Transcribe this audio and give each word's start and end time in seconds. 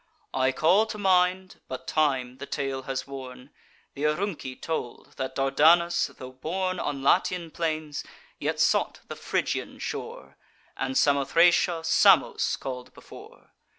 I 0.33 0.51
call 0.51 0.87
to 0.87 0.97
mind 0.97 1.61
(but 1.67 1.85
time 1.85 2.39
the 2.39 2.47
tale 2.47 2.81
has 2.89 3.05
worn) 3.05 3.51
Th' 3.95 3.99
Arunci 3.99 4.59
told, 4.59 5.13
that 5.17 5.35
Dardanus, 5.35 6.07
tho' 6.17 6.31
born 6.31 6.79
On 6.79 7.03
Latian 7.03 7.51
plains, 7.51 8.03
yet 8.39 8.59
sought 8.59 9.01
the 9.09 9.15
Phrygian 9.15 9.77
shore, 9.77 10.37
And 10.75 10.95
Samothracia, 10.95 11.85
Samos 11.85 12.55
call'd 12.55 12.91
before. 12.95 13.51